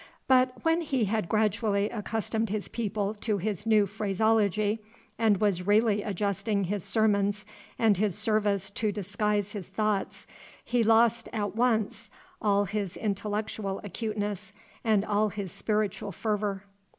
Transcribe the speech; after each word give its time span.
But 0.27 0.53
when 0.65 0.81
he 0.81 1.05
had 1.05 1.29
gradually 1.29 1.87
accustomed 1.91 2.49
his 2.49 2.67
people 2.67 3.13
to 3.13 3.37
his 3.37 3.67
new 3.67 3.85
phraseology, 3.85 4.81
and 5.19 5.37
was 5.39 5.67
really 5.67 6.01
adjusting 6.01 6.63
his 6.63 6.83
sermons 6.83 7.45
and 7.77 7.95
his 7.97 8.17
service 8.17 8.71
to 8.71 8.91
disguise 8.91 9.51
his 9.51 9.67
thoughts, 9.67 10.25
he 10.65 10.83
lost 10.83 11.29
at 11.31 11.55
once 11.55 12.09
all 12.41 12.65
his 12.65 12.97
intellectual 12.97 13.79
acuteness 13.83 14.51
and 14.83 15.05
all 15.05 15.29
his 15.29 15.51
spiritual 15.51 16.11
fervor. 16.11 16.63